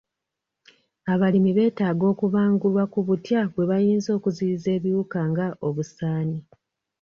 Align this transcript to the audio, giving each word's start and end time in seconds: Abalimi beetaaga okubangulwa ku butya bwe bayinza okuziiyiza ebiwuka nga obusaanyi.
Abalimi 1.13 1.51
beetaaga 1.57 2.03
okubangulwa 2.13 2.83
ku 2.93 2.99
butya 3.07 3.41
bwe 3.51 3.63
bayinza 3.71 4.09
okuziiyiza 4.17 4.69
ebiwuka 4.77 5.19
nga 5.31 5.47
obusaanyi. 5.67 6.39